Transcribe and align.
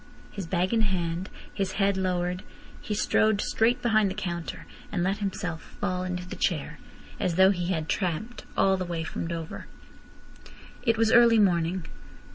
His 0.31 0.47
bag 0.47 0.73
in 0.73 0.81
hand, 0.81 1.29
his 1.53 1.73
head 1.73 1.95
lowered, 1.95 2.41
he 2.81 2.95
strode 2.95 3.39
straight 3.39 3.83
behind 3.83 4.09
the 4.09 4.15
counter, 4.15 4.65
and 4.91 5.03
let 5.03 5.19
himself 5.19 5.61
fall 5.79 6.01
into 6.01 6.27
the 6.27 6.35
chair, 6.35 6.79
as 7.19 7.35
though 7.35 7.51
he 7.51 7.67
had 7.67 7.87
tramped 7.87 8.43
all 8.57 8.77
the 8.77 8.83
way 8.83 9.03
from 9.03 9.27
Dover. 9.27 9.67
It 10.81 10.97
was 10.97 11.11
early 11.11 11.37
morning. 11.37 11.85